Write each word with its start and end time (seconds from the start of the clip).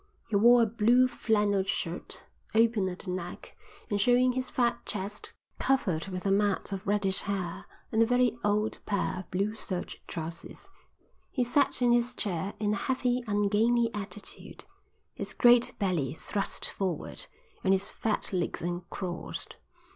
He 0.29 0.35
wore 0.35 0.63
a 0.63 0.65
blue 0.65 1.07
flannel 1.07 1.61
shirt, 1.63 2.23
open 2.55 2.89
at 2.89 2.97
the 3.05 3.11
neck 3.11 3.55
and 3.87 4.01
showing 4.01 4.31
his 4.31 4.49
fat 4.49 4.83
chest 4.83 5.31
covered 5.59 6.07
with 6.07 6.25
a 6.25 6.31
mat 6.31 6.71
of 6.71 6.87
reddish 6.87 7.19
hair, 7.21 7.65
and 7.91 8.01
a 8.01 8.05
very 8.07 8.35
old 8.43 8.79
pair 8.87 9.19
of 9.19 9.29
blue 9.29 9.53
serge 9.55 10.01
trousers. 10.07 10.67
He 11.29 11.43
sat 11.43 11.83
in 11.83 11.91
his 11.91 12.15
chair 12.15 12.55
in 12.59 12.73
a 12.73 12.77
heavy 12.77 13.23
ungainly 13.27 13.91
attitude, 13.93 14.65
his 15.13 15.35
great 15.35 15.75
belly 15.77 16.15
thrust 16.15 16.67
forward 16.67 17.27
and 17.63 17.71
his 17.71 17.87
fat 17.91 18.33
legs 18.33 18.63
uncrossed. 18.63 19.57